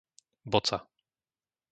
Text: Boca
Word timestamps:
Boca 0.55 0.77